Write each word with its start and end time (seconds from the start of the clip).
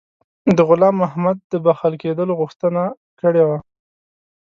د 0.55 0.57
غلام 0.69 0.95
محمد 1.03 1.37
د 1.51 1.53
بخښل 1.65 1.93
کېدلو 2.03 2.33
غوښتنه 2.41 2.83
کړې 3.19 3.43
وه. 3.47 3.57